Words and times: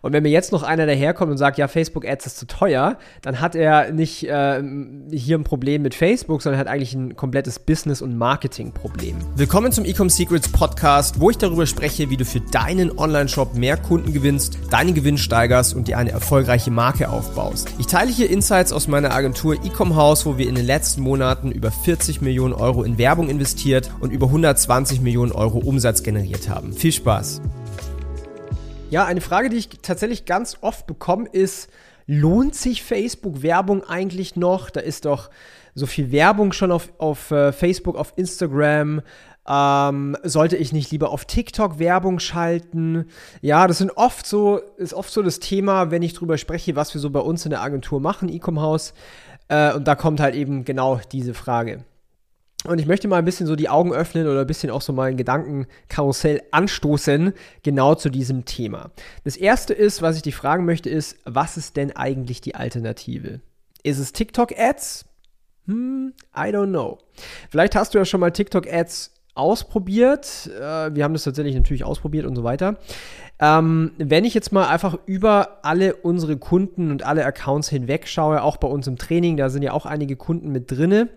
Und 0.00 0.12
wenn 0.12 0.22
mir 0.22 0.30
jetzt 0.30 0.52
noch 0.52 0.62
einer 0.62 0.86
daherkommt 0.86 1.30
und 1.32 1.38
sagt, 1.38 1.58
ja, 1.58 1.66
Facebook 1.66 2.06
Ads 2.06 2.26
ist 2.26 2.38
zu 2.38 2.46
teuer, 2.46 2.98
dann 3.22 3.40
hat 3.40 3.56
er 3.56 3.90
nicht 3.90 4.24
äh, 4.24 4.62
hier 5.10 5.36
ein 5.36 5.44
Problem 5.44 5.82
mit 5.82 5.94
Facebook, 5.94 6.40
sondern 6.40 6.60
hat 6.60 6.68
eigentlich 6.68 6.94
ein 6.94 7.16
komplettes 7.16 7.58
Business- 7.58 8.00
und 8.00 8.16
Marketing-Problem. 8.16 9.16
Willkommen 9.34 9.72
zum 9.72 9.84
Ecom 9.84 10.08
Secrets 10.08 10.48
Podcast, 10.50 11.20
wo 11.20 11.30
ich 11.30 11.38
darüber 11.38 11.66
spreche, 11.66 12.10
wie 12.10 12.16
du 12.16 12.24
für 12.24 12.40
deinen 12.40 12.96
Online-Shop 12.96 13.54
mehr 13.54 13.76
Kunden 13.76 14.12
gewinnst, 14.12 14.58
deinen 14.70 14.94
Gewinn 14.94 15.18
steigerst 15.18 15.74
und 15.74 15.88
dir 15.88 15.98
eine 15.98 16.12
erfolgreiche 16.12 16.70
Marke 16.70 17.08
aufbaust. 17.08 17.68
Ich 17.78 17.86
teile 17.86 18.12
hier 18.12 18.30
Insights 18.30 18.72
aus 18.72 18.86
meiner 18.86 19.12
Agentur 19.12 19.54
Ecom 19.64 19.96
House, 19.96 20.26
wo 20.26 20.38
wir 20.38 20.48
in 20.48 20.54
den 20.54 20.66
letzten 20.66 21.02
Monaten 21.02 21.50
über 21.50 21.72
40 21.72 22.20
Millionen 22.20 22.54
Euro 22.54 22.84
in 22.84 22.98
Werbung 22.98 23.28
investiert 23.28 23.90
und 23.98 24.12
über 24.12 24.26
120 24.26 25.00
Millionen 25.00 25.32
Euro 25.32 25.58
Umsatz 25.58 26.04
generiert 26.04 26.48
haben. 26.48 26.72
Viel 26.72 26.92
Spaß! 26.92 27.40
Ja, 28.90 29.04
eine 29.04 29.20
Frage, 29.20 29.50
die 29.50 29.58
ich 29.58 29.68
tatsächlich 29.82 30.24
ganz 30.24 30.56
oft 30.62 30.86
bekomme, 30.86 31.28
ist, 31.28 31.68
lohnt 32.06 32.54
sich 32.54 32.82
Facebook-Werbung 32.82 33.84
eigentlich 33.84 34.34
noch? 34.34 34.70
Da 34.70 34.80
ist 34.80 35.04
doch 35.04 35.28
so 35.74 35.84
viel 35.84 36.10
Werbung 36.10 36.52
schon 36.52 36.72
auf, 36.72 36.90
auf 36.96 37.30
uh, 37.30 37.52
Facebook, 37.52 37.96
auf 37.96 38.14
Instagram. 38.16 39.02
Ähm, 39.46 40.16
sollte 40.22 40.56
ich 40.56 40.72
nicht 40.72 40.90
lieber 40.90 41.10
auf 41.10 41.26
TikTok 41.26 41.78
Werbung 41.78 42.18
schalten? 42.18 43.04
Ja, 43.42 43.66
das 43.66 43.76
sind 43.76 43.90
oft 43.90 44.26
so, 44.26 44.56
ist 44.78 44.94
oft 44.94 45.12
so 45.12 45.22
das 45.22 45.38
Thema, 45.38 45.90
wenn 45.90 46.00
ich 46.00 46.14
drüber 46.14 46.38
spreche, 46.38 46.74
was 46.74 46.94
wir 46.94 47.00
so 47.02 47.10
bei 47.10 47.20
uns 47.20 47.44
in 47.44 47.50
der 47.50 47.60
Agentur 47.60 48.00
machen, 48.00 48.30
Ecom 48.30 48.58
House. 48.58 48.94
Äh, 49.48 49.74
und 49.74 49.86
da 49.86 49.96
kommt 49.96 50.20
halt 50.20 50.34
eben 50.34 50.64
genau 50.64 50.98
diese 51.12 51.34
Frage. 51.34 51.84
Und 52.64 52.80
ich 52.80 52.86
möchte 52.86 53.06
mal 53.06 53.18
ein 53.18 53.24
bisschen 53.24 53.46
so 53.46 53.54
die 53.54 53.68
Augen 53.68 53.92
öffnen 53.92 54.26
oder 54.26 54.40
ein 54.40 54.46
bisschen 54.46 54.70
auch 54.70 54.82
so 54.82 54.92
mal 54.92 55.10
ein 55.10 55.16
Gedankenkarussell 55.16 56.42
anstoßen, 56.50 57.32
genau 57.62 57.94
zu 57.94 58.10
diesem 58.10 58.44
Thema. 58.44 58.90
Das 59.22 59.36
erste 59.36 59.74
ist, 59.74 60.02
was 60.02 60.16
ich 60.16 60.22
dich 60.22 60.34
fragen 60.34 60.64
möchte, 60.64 60.90
ist, 60.90 61.18
was 61.24 61.56
ist 61.56 61.76
denn 61.76 61.94
eigentlich 61.94 62.40
die 62.40 62.56
Alternative? 62.56 63.40
Ist 63.84 63.98
es 63.98 64.12
TikTok-Ads? 64.12 65.04
Hm, 65.66 66.14
I 66.36 66.48
don't 66.50 66.70
know. 66.70 66.98
Vielleicht 67.48 67.76
hast 67.76 67.94
du 67.94 67.98
ja 67.98 68.04
schon 68.04 68.20
mal 68.20 68.32
TikTok-Ads 68.32 69.12
ausprobiert. 69.34 70.50
Äh, 70.58 70.94
wir 70.94 71.04
haben 71.04 71.12
das 71.12 71.22
tatsächlich 71.22 71.54
natürlich 71.54 71.84
ausprobiert 71.84 72.26
und 72.26 72.34
so 72.34 72.42
weiter. 72.42 72.76
Ähm, 73.38 73.92
wenn 73.98 74.24
ich 74.24 74.34
jetzt 74.34 74.50
mal 74.50 74.66
einfach 74.66 74.98
über 75.06 75.60
alle 75.62 75.94
unsere 75.94 76.36
Kunden 76.38 76.90
und 76.90 77.04
alle 77.04 77.24
Accounts 77.24 77.68
hinweg 77.68 78.08
schaue, 78.08 78.42
auch 78.42 78.56
bei 78.56 78.66
uns 78.66 78.88
im 78.88 78.98
Training, 78.98 79.36
da 79.36 79.48
sind 79.48 79.62
ja 79.62 79.72
auch 79.72 79.86
einige 79.86 80.16
Kunden 80.16 80.50
mit 80.50 80.72
drinne 80.72 81.08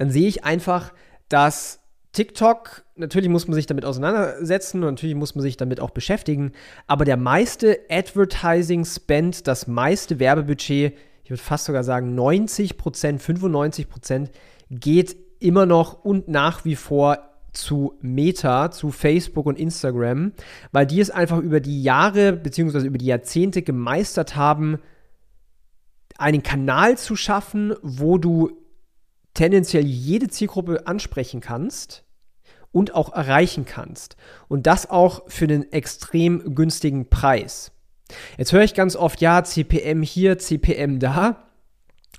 dann 0.00 0.10
sehe 0.10 0.26
ich 0.26 0.44
einfach, 0.44 0.94
dass 1.28 1.80
TikTok, 2.12 2.84
natürlich 2.96 3.28
muss 3.28 3.46
man 3.46 3.54
sich 3.54 3.66
damit 3.66 3.84
auseinandersetzen 3.84 4.82
und 4.82 4.94
natürlich 4.94 5.14
muss 5.14 5.34
man 5.34 5.42
sich 5.42 5.58
damit 5.58 5.78
auch 5.78 5.90
beschäftigen, 5.90 6.52
aber 6.86 7.04
der 7.04 7.18
meiste 7.18 7.78
Advertising 7.90 8.86
Spend, 8.86 9.46
das 9.46 9.66
meiste 9.66 10.18
Werbebudget, 10.18 10.94
ich 11.22 11.30
würde 11.30 11.42
fast 11.42 11.66
sogar 11.66 11.84
sagen 11.84 12.14
90 12.14 12.78
Prozent, 12.78 13.20
95 13.20 13.90
Prozent, 13.90 14.30
geht 14.70 15.16
immer 15.38 15.66
noch 15.66 16.02
und 16.02 16.28
nach 16.28 16.64
wie 16.64 16.76
vor 16.76 17.18
zu 17.52 17.92
Meta, 18.00 18.70
zu 18.70 18.92
Facebook 18.92 19.44
und 19.44 19.58
Instagram, 19.58 20.32
weil 20.72 20.86
die 20.86 21.00
es 21.00 21.10
einfach 21.10 21.40
über 21.40 21.60
die 21.60 21.82
Jahre 21.82 22.32
bzw. 22.32 22.86
über 22.86 22.96
die 22.96 23.04
Jahrzehnte 23.04 23.60
gemeistert 23.60 24.34
haben, 24.34 24.78
einen 26.16 26.42
Kanal 26.42 26.96
zu 26.96 27.16
schaffen, 27.16 27.74
wo 27.82 28.16
du 28.16 28.59
tendenziell 29.34 29.84
jede 29.84 30.28
Zielgruppe 30.28 30.86
ansprechen 30.86 31.40
kannst 31.40 32.04
und 32.72 32.94
auch 32.94 33.12
erreichen 33.12 33.64
kannst. 33.64 34.16
Und 34.48 34.66
das 34.66 34.88
auch 34.88 35.22
für 35.28 35.44
einen 35.44 35.72
extrem 35.72 36.54
günstigen 36.54 37.08
Preis. 37.08 37.72
Jetzt 38.38 38.52
höre 38.52 38.62
ich 38.62 38.74
ganz 38.74 38.96
oft, 38.96 39.20
ja, 39.20 39.42
CPM 39.44 40.02
hier, 40.02 40.38
CPM 40.38 40.98
da. 40.98 41.46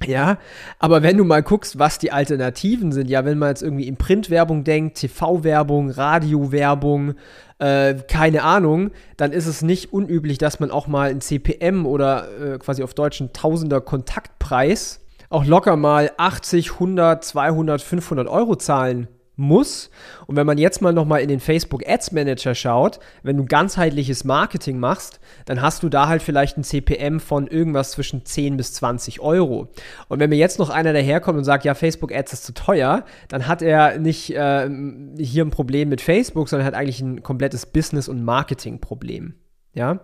Ja, 0.07 0.39
aber 0.79 1.03
wenn 1.03 1.17
du 1.17 1.23
mal 1.23 1.43
guckst, 1.43 1.77
was 1.77 1.99
die 1.99 2.11
Alternativen 2.11 2.91
sind, 2.91 3.09
ja, 3.09 3.23
wenn 3.23 3.37
man 3.37 3.49
jetzt 3.49 3.61
irgendwie 3.61 3.87
in 3.87 3.97
Printwerbung 3.97 4.63
denkt, 4.63 4.97
TV-Werbung, 4.97 5.91
Radio-Werbung, 5.91 7.13
äh, 7.59 7.95
keine 8.07 8.41
Ahnung, 8.41 8.91
dann 9.17 9.31
ist 9.31 9.45
es 9.45 9.61
nicht 9.61 9.93
unüblich, 9.93 10.39
dass 10.39 10.59
man 10.59 10.71
auch 10.71 10.87
mal 10.87 11.11
ein 11.11 11.21
CPM 11.21 11.85
oder 11.85 12.29
äh, 12.39 12.57
quasi 12.57 12.81
auf 12.81 12.95
Deutsch 12.95 13.21
ein 13.21 13.33
Tausender 13.33 13.79
Kontaktpreis 13.79 15.00
auch 15.31 15.45
locker 15.45 15.75
mal 15.75 16.11
80, 16.17 16.73
100, 16.73 17.23
200, 17.23 17.81
500 17.81 18.27
Euro 18.27 18.55
zahlen 18.55 19.07
muss. 19.37 19.89
Und 20.27 20.35
wenn 20.35 20.45
man 20.45 20.57
jetzt 20.57 20.81
mal 20.81 20.93
nochmal 20.93 21.21
in 21.21 21.29
den 21.29 21.39
Facebook 21.39 21.87
Ads 21.87 22.11
Manager 22.11 22.53
schaut, 22.53 22.99
wenn 23.23 23.37
du 23.37 23.45
ganzheitliches 23.45 24.23
Marketing 24.23 24.77
machst, 24.77 25.19
dann 25.45 25.61
hast 25.61 25.83
du 25.83 25.89
da 25.89 26.07
halt 26.07 26.21
vielleicht 26.21 26.57
ein 26.57 26.63
CPM 26.63 27.19
von 27.19 27.47
irgendwas 27.47 27.91
zwischen 27.91 28.25
10 28.25 28.57
bis 28.57 28.73
20 28.73 29.19
Euro. 29.21 29.69
Und 30.09 30.19
wenn 30.19 30.29
mir 30.29 30.37
jetzt 30.37 30.59
noch 30.59 30.69
einer 30.69 30.93
daherkommt 30.93 31.37
und 31.37 31.43
sagt, 31.43 31.65
ja, 31.65 31.73
Facebook 31.73 32.13
Ads 32.13 32.33
ist 32.33 32.45
zu 32.45 32.53
teuer, 32.53 33.05
dann 33.29 33.47
hat 33.47 33.61
er 33.61 33.97
nicht 33.97 34.35
äh, 34.35 34.69
hier 35.17 35.45
ein 35.45 35.51
Problem 35.51 35.89
mit 35.89 36.01
Facebook, 36.01 36.49
sondern 36.49 36.67
hat 36.67 36.75
eigentlich 36.75 37.01
ein 37.01 37.23
komplettes 37.23 37.65
Business- 37.65 38.09
und 38.09 38.23
Marketing-Problem. 38.23 39.35
Ja, 39.73 40.01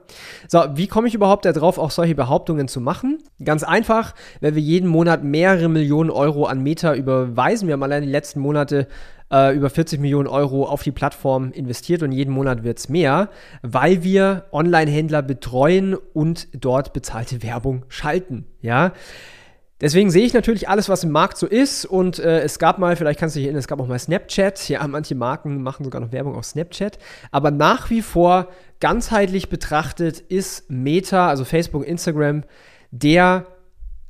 so, 0.48 0.64
wie 0.76 0.88
komme 0.88 1.10
ich 1.10 1.14
überhaupt 1.14 1.44
darauf, 1.44 1.78
auch 1.78 1.92
solche 1.92 2.16
Behauptungen 2.16 2.70
zu 2.70 2.80
machen? 2.80 3.18
Ganz 3.44 3.64
einfach, 3.64 4.16
wenn 4.40 4.56
wir 4.56 4.62
jeden 4.62 4.88
Monat 4.88 5.26
mehrere 5.26 5.68
Millionen 5.68 6.10
Euro 6.10 6.46
an 6.46 6.64
Meta 6.64 6.94
überweisen. 6.96 7.68
Wir 7.68 7.74
haben 7.74 7.84
allein 7.84 8.04
die 8.04 8.10
letzten 8.10 8.40
Monate 8.40 8.88
äh, 9.30 9.54
über 9.54 9.70
40 9.70 10.00
Millionen 10.00 10.28
Euro 10.28 10.66
auf 10.66 10.84
die 10.84 10.92
Plattform 10.92 11.52
investiert 11.52 12.02
und 12.02 12.14
jeden 12.14 12.34
Monat 12.34 12.64
wird 12.64 12.80
es 12.80 12.88
mehr, 12.88 13.30
weil 13.62 14.04
wir 14.04 14.46
Online-Händler 14.54 15.22
betreuen 15.22 15.96
und 16.14 16.48
dort 16.54 16.94
bezahlte 16.94 17.44
Werbung 17.44 17.84
schalten. 17.90 18.46
Ja, 18.62 18.94
Deswegen 19.80 20.10
sehe 20.10 20.26
ich 20.26 20.34
natürlich 20.34 20.68
alles, 20.70 20.90
was 20.90 21.04
im 21.04 21.12
Markt 21.12 21.38
so 21.38 21.46
ist. 21.46 21.86
Und 21.86 22.18
äh, 22.18 22.42
es 22.42 22.58
gab 22.58 22.80
mal, 22.80 22.96
vielleicht 22.96 23.20
kannst 23.20 23.36
du 23.36 23.40
dich 23.40 23.46
erinnern, 23.46 23.60
es 23.60 23.68
gab 23.68 23.80
auch 23.80 23.88
mal 23.88 24.00
Snapchat. 24.00 24.70
Ja, 24.70 24.88
manche 24.88 25.14
Marken 25.14 25.62
machen 25.62 25.84
sogar 25.84 26.02
noch 26.02 26.12
Werbung 26.12 26.36
auf 26.36 26.46
Snapchat. 26.46 26.98
Aber 27.32 27.52
nach 27.52 27.92
wie 27.92 28.02
vor, 28.02 28.48
ganzheitlich 28.80 29.50
betrachtet, 29.50 30.20
ist 30.20 30.70
Meta, 30.70 31.30
also 31.30 31.46
Facebook, 31.46 31.86
Instagram, 31.86 32.44
der, 32.90 33.46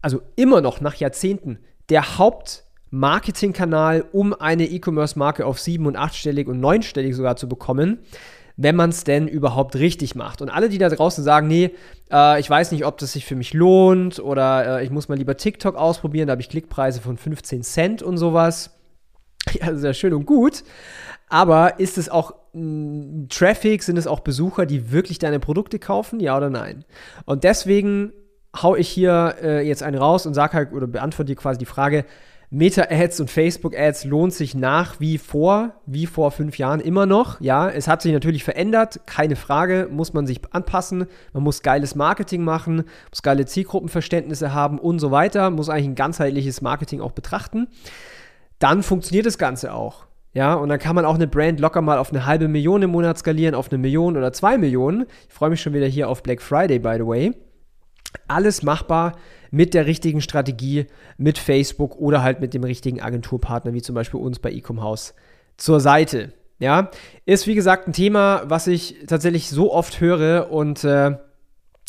also 0.02 0.22
immer 0.38 0.62
noch 0.62 0.80
nach 0.80 0.96
Jahrzehnten, 0.96 1.60
der 1.90 2.18
Hauptmarketingkanal, 2.18 4.06
um 4.14 4.34
eine 4.34 4.66
E-Commerce-Marke 4.66 5.46
auf 5.46 5.60
sieben- 5.60 5.86
und 5.86 5.98
achtstellig 5.98 6.48
und 6.48 6.62
neunstellig 6.62 7.14
sogar 7.14 7.36
zu 7.36 7.50
bekommen 7.50 8.00
wenn 8.58 8.76
man 8.76 8.90
es 8.90 9.04
denn 9.04 9.28
überhaupt 9.28 9.76
richtig 9.76 10.16
macht. 10.16 10.42
Und 10.42 10.50
alle, 10.50 10.68
die 10.68 10.80
da 10.80 10.90
draußen 10.90 11.24
sagen, 11.24 11.48
nee, 11.48 11.72
äh, 12.12 12.40
ich 12.40 12.50
weiß 12.50 12.72
nicht, 12.72 12.86
ob 12.86 12.98
das 12.98 13.14
sich 13.14 13.26
für 13.26 13.36
mich 13.36 13.54
lohnt 13.54 14.20
oder 14.20 14.80
äh, 14.80 14.84
ich 14.84 14.90
muss 14.90 15.08
mal 15.08 15.18
lieber 15.18 15.38
TikTok 15.38 15.76
ausprobieren, 15.76 16.28
da 16.28 16.32
habe 16.32 16.42
ich 16.42 16.50
Klickpreise 16.50 17.00
von 17.00 17.18
15 17.18 17.64
Cent 17.64 18.04
und 18.04 18.18
sowas. 18.18 18.74
Ja, 19.54 19.74
sehr 19.76 19.94
schön 19.94 20.14
und 20.14 20.26
gut. 20.26 20.66
Aber 21.30 21.80
ist 21.80 21.98
es 21.98 22.10
auch 22.10 22.34
mh, 22.52 23.28
Traffic, 23.30 23.82
sind 23.82 23.96
es 23.96 24.06
auch 24.06 24.20
Besucher, 24.20 24.66
die 24.66 24.92
wirklich 24.92 25.20
deine 25.20 25.40
Produkte 25.40 25.80
kaufen, 25.80 26.20
ja 26.20 26.36
oder 26.36 26.50
nein? 26.50 26.84
Und 27.24 27.46
deswegen 27.46 28.12
hau 28.62 28.76
ich 28.76 28.90
hier 28.90 29.36
äh, 29.42 29.66
jetzt 29.66 29.84
einen 29.84 29.98
raus 29.98 30.26
und 30.26 30.34
sag 30.34 30.54
halt 30.54 30.74
oder 30.74 30.86
beantworte 30.86 31.32
dir 31.32 31.38
quasi 31.38 31.60
die 31.60 31.66
Frage, 31.66 32.04
Meta-Ads 32.50 33.20
und 33.20 33.30
Facebook-Ads 33.30 34.06
lohnt 34.06 34.34
sich 34.34 34.56
nach 34.56 35.02
wie 35.02 35.18
vor, 35.18 35.74
wie 35.86 36.06
vor 36.06 36.32
fünf 36.32 36.58
Jahren 36.58 36.80
immer 36.80 37.06
noch. 37.06 37.42
Ja, 37.42 37.70
es 37.70 37.90
hat 37.90 38.02
sich 38.02 38.14
natürlich 38.14 38.46
verändert, 38.46 39.02
keine 39.06 39.36
Frage, 39.36 39.90
muss 39.92 40.14
man 40.14 40.26
sich 40.26 40.40
anpassen. 40.52 41.08
Man 41.34 41.44
muss 41.44 41.62
geiles 41.62 41.96
Marketing 41.96 42.46
machen, 42.46 42.84
muss 43.10 43.22
geile 43.22 43.46
Zielgruppenverständnisse 43.46 44.54
haben 44.54 44.80
und 44.80 45.00
so 45.00 45.12
weiter, 45.12 45.50
muss 45.50 45.68
eigentlich 45.68 45.88
ein 45.88 45.96
ganzheitliches 45.96 46.62
Marketing 46.62 47.02
auch 47.02 47.12
betrachten. 47.12 47.68
Dann 48.60 48.82
funktioniert 48.82 49.26
das 49.26 49.38
Ganze 49.38 49.74
auch. 49.74 50.06
Ja, 50.34 50.54
und 50.54 50.70
dann 50.70 50.80
kann 50.80 50.96
man 50.96 51.04
auch 51.04 51.16
eine 51.16 51.28
Brand 51.28 51.60
locker 51.60 51.82
mal 51.82 51.98
auf 51.98 52.12
eine 52.12 52.26
halbe 52.26 52.48
Million 52.48 52.82
im 52.82 52.92
Monat 52.92 53.18
skalieren, 53.18 53.56
auf 53.56 53.72
eine 53.72 53.78
Million 53.78 54.16
oder 54.16 54.32
zwei 54.32 54.58
Millionen. 54.58 55.06
Ich 55.28 55.34
freue 55.34 55.50
mich 55.50 55.62
schon 55.62 55.74
wieder 55.74 55.88
hier 55.88 56.08
auf 56.08 56.24
Black 56.24 56.42
Friday, 56.42 56.80
by 56.80 56.96
the 56.98 57.08
way. 57.08 57.34
Alles 58.30 58.64
machbar 58.64 59.18
mit 59.52 59.74
der 59.74 59.86
richtigen 59.86 60.22
Strategie, 60.22 60.88
mit 61.18 61.38
Facebook 61.38 61.96
oder 61.98 62.24
halt 62.24 62.40
mit 62.40 62.54
dem 62.54 62.64
richtigen 62.64 63.02
Agenturpartner, 63.02 63.74
wie 63.74 63.82
zum 63.82 63.96
Beispiel 63.96 64.20
uns 64.20 64.40
bei 64.40 64.52
Ecom 64.52 64.82
House, 64.82 65.14
zur 65.58 65.80
Seite. 65.80 66.34
Ja, 66.60 66.90
ist 67.26 67.46
wie 67.46 67.54
gesagt 67.54 67.88
ein 67.88 67.94
Thema, 67.94 68.44
was 68.46 68.66
ich 68.66 69.06
tatsächlich 69.06 69.50
so 69.50 69.72
oft 69.72 70.02
höre 70.02 70.52
und 70.52 70.84
äh, 70.84 71.16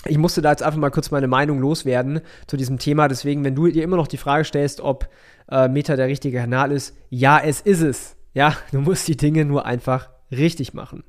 ich 0.07 0.19
musste 0.19 0.43
da 0.43 0.51
jetzt 0.51 0.63
einfach 0.63 0.79
mal 0.79 0.91
kurz 0.91 1.11
meine 1.11 1.27
Meinung 1.27 1.59
loswerden 1.59 2.21
zu 2.47 2.57
diesem 2.57 2.79
Thema. 2.79 3.09
Deswegen, 3.09 3.45
wenn 3.45 3.55
du 3.55 3.67
dir 3.69 3.83
immer 3.83 3.97
noch 3.97 4.07
die 4.07 4.17
Frage 4.17 4.45
stellst, 4.45 4.81
ob 4.81 5.09
äh, 5.51 5.69
Meta 5.69 5.97
der 5.97 6.07
richtige 6.07 6.39
Kanal 6.39 6.71
ist, 6.71 6.97
ja, 7.11 7.39
es 7.39 7.61
ist 7.61 7.81
es. 7.81 8.17
Ja, 8.35 8.55
du 8.73 8.81
musst 8.81 9.09
die 9.09 9.17
Dinge 9.17 9.45
nur 9.45 9.65
einfach 9.67 10.11
richtig 10.31 10.75
machen. 10.75 11.03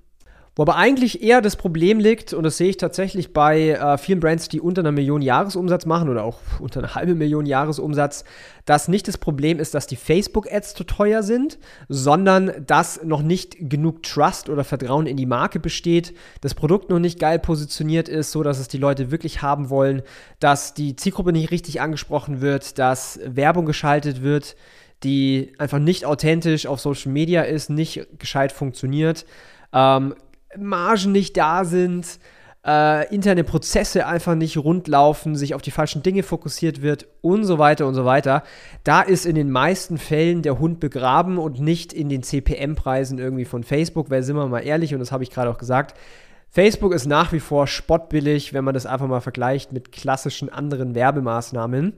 Wo 0.60 0.64
aber 0.64 0.76
eigentlich 0.76 1.24
eher 1.24 1.40
das 1.40 1.56
Problem 1.56 2.02
liegt, 2.02 2.34
und 2.34 2.44
das 2.44 2.58
sehe 2.58 2.68
ich 2.68 2.76
tatsächlich 2.76 3.32
bei 3.32 3.70
äh, 3.70 3.98
vielen 3.98 4.20
Brands, 4.20 4.50
die 4.50 4.60
unter 4.60 4.82
einer 4.82 4.92
Million 4.92 5.22
Jahresumsatz 5.22 5.86
machen 5.86 6.10
oder 6.10 6.26
auch 6.26 6.40
unter 6.60 6.82
einer 6.82 6.96
halben 6.96 7.18
Million 7.18 7.46
Jahresumsatz, 7.46 8.26
dass 8.66 8.90
nicht 8.90 9.08
das 9.08 9.18
Problem 9.18 9.58
ist, 9.58 9.74
dass 9.74 9.88
die 9.88 9.96
Facebook-Ads 9.96 10.74
zu 10.74 10.84
teuer 10.84 11.24
sind, 11.24 11.60
sondern 11.88 12.52
dass 12.68 13.02
noch 13.06 13.22
nicht 13.22 13.70
genug 13.70 14.04
Trust 14.04 14.50
oder 14.50 14.66
Vertrauen 14.66 15.08
in 15.08 15.16
die 15.16 15.26
Marke 15.26 15.62
besteht, 15.62 16.14
das 16.42 16.56
Produkt 16.56 16.90
noch 16.90 17.00
nicht 17.00 17.22
geil 17.22 17.40
positioniert 17.40 18.10
ist, 18.10 18.32
so 18.34 18.44
dass 18.44 18.60
es 18.60 18.68
die 18.68 18.80
Leute 18.80 19.12
wirklich 19.12 19.42
haben 19.42 19.70
wollen, 19.70 20.02
dass 20.42 20.74
die 20.74 20.98
Zielgruppe 20.98 21.32
nicht 21.32 21.52
richtig 21.52 21.80
angesprochen 21.80 22.42
wird, 22.42 22.78
dass 22.80 23.18
Werbung 23.24 23.66
geschaltet 23.66 24.24
wird, 24.24 24.58
die 25.06 25.54
einfach 25.58 25.80
nicht 25.80 26.06
authentisch 26.06 26.66
auf 26.66 26.82
Social 26.82 27.14
Media 27.14 27.44
ist, 27.44 27.70
nicht 27.70 28.06
gescheit 28.20 28.52
funktioniert. 28.52 29.26
Ähm, 29.72 30.16
Margen 30.58 31.12
nicht 31.12 31.38
da 31.38 31.64
sind, 31.66 32.20
äh, 32.66 33.14
interne 33.14 33.44
Prozesse 33.44 34.06
einfach 34.06 34.36
nicht 34.36 34.58
rund 34.58 34.88
laufen, 34.88 35.36
sich 35.36 35.56
auf 35.56 35.62
die 35.62 35.72
falschen 35.72 36.04
Dinge 36.04 36.24
fokussiert 36.24 36.82
wird 36.82 37.08
und 37.22 37.46
so 37.46 37.58
weiter 37.58 37.88
und 37.88 37.96
so 37.96 38.06
weiter. 38.06 38.44
Da 38.84 39.02
ist 39.02 39.26
in 39.26 39.36
den 39.36 39.50
meisten 39.50 39.98
Fällen 39.98 40.42
der 40.42 40.60
Hund 40.60 40.80
begraben 40.80 41.38
und 41.38 41.60
nicht 41.60 41.94
in 41.94 42.10
den 42.10 42.24
CPM-Preisen 42.24 43.18
irgendwie 43.18 43.46
von 43.46 43.64
Facebook, 43.64 44.10
weil 44.10 44.24
sind 44.24 44.36
wir 44.36 44.48
mal 44.48 44.60
ehrlich, 44.60 44.94
und 44.94 45.00
das 45.00 45.12
habe 45.12 45.24
ich 45.24 45.32
gerade 45.32 45.50
auch 45.50 45.58
gesagt, 45.58 45.98
Facebook 46.50 46.94
ist 46.94 47.06
nach 47.06 47.32
wie 47.32 47.40
vor 47.40 47.68
spottbillig, 47.68 48.54
wenn 48.54 48.64
man 48.64 48.74
das 48.74 48.86
einfach 48.86 49.08
mal 49.08 49.22
vergleicht 49.22 49.72
mit 49.72 49.92
klassischen 49.92 50.50
anderen 50.50 50.96
Werbemaßnahmen. 50.96 51.94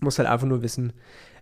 Muss 0.00 0.18
halt 0.18 0.28
einfach 0.28 0.46
nur 0.46 0.62
wissen, 0.62 0.92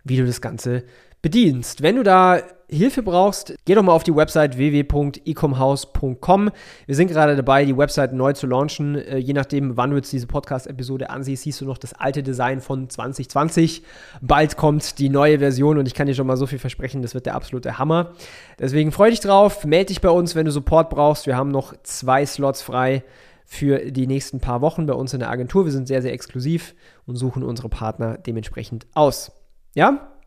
wie 0.05 0.17
du 0.17 0.25
das 0.25 0.41
Ganze 0.41 0.83
bedienst. 1.21 1.81
Wenn 1.81 1.95
du 1.97 2.03
da 2.03 2.39
Hilfe 2.71 3.01
brauchst, 3.01 3.55
geh 3.65 3.73
doch 3.73 3.81
mal 3.81 3.93
auf 3.93 4.03
die 4.03 4.15
Website 4.15 4.55
www.ecomhouse.com. 4.55 6.51
Wir 6.85 6.95
sind 6.95 7.07
gerade 7.07 7.35
dabei, 7.35 7.65
die 7.65 7.75
Website 7.75 8.13
neu 8.13 8.33
zu 8.33 8.45
launchen. 8.45 8.95
Äh, 8.95 9.17
je 9.17 9.33
nachdem, 9.33 9.75
wann 9.75 9.89
du 9.89 9.95
jetzt 9.97 10.13
diese 10.13 10.27
Podcast-Episode 10.27 11.09
ansiehst, 11.09 11.43
siehst 11.43 11.61
du 11.61 11.65
noch 11.65 11.79
das 11.79 11.93
alte 11.93 12.21
Design 12.21 12.61
von 12.61 12.87
2020. 12.87 13.81
Bald 14.21 14.55
kommt 14.55 14.99
die 14.99 15.09
neue 15.09 15.39
Version 15.39 15.79
und 15.79 15.87
ich 15.87 15.95
kann 15.95 16.05
dir 16.05 16.13
schon 16.13 16.27
mal 16.27 16.37
so 16.37 16.45
viel 16.45 16.59
versprechen, 16.59 17.01
das 17.01 17.15
wird 17.15 17.25
der 17.25 17.35
absolute 17.35 17.79
Hammer. 17.79 18.13
Deswegen 18.59 18.91
freu 18.91 19.09
dich 19.09 19.19
drauf, 19.19 19.65
melde 19.65 19.87
dich 19.87 20.01
bei 20.01 20.11
uns, 20.11 20.35
wenn 20.35 20.45
du 20.45 20.51
Support 20.51 20.91
brauchst. 20.91 21.25
Wir 21.25 21.35
haben 21.35 21.49
noch 21.49 21.73
zwei 21.81 22.23
Slots 22.25 22.61
frei 22.61 23.03
für 23.45 23.79
die 23.91 24.05
nächsten 24.05 24.39
paar 24.39 24.61
Wochen 24.61 24.85
bei 24.85 24.93
uns 24.93 25.11
in 25.15 25.19
der 25.19 25.31
Agentur. 25.31 25.65
Wir 25.65 25.71
sind 25.71 25.87
sehr, 25.87 26.03
sehr 26.03 26.13
exklusiv 26.13 26.75
und 27.07 27.15
suchen 27.15 27.41
unsere 27.41 27.67
Partner 27.67 28.19
dementsprechend 28.19 28.85
aus. 28.93 29.31
Ja? 29.73 30.18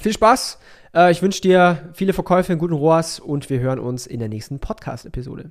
Viel 0.00 0.12
Spaß. 0.12 0.58
Äh, 0.94 1.10
ich 1.10 1.22
wünsche 1.22 1.40
dir 1.40 1.90
viele 1.92 2.12
Verkäufe 2.12 2.52
in 2.52 2.58
guten 2.58 2.74
ROAS 2.74 3.18
und 3.18 3.50
wir 3.50 3.60
hören 3.60 3.78
uns 3.78 4.06
in 4.06 4.20
der 4.20 4.28
nächsten 4.28 4.60
Podcast-Episode. 4.60 5.50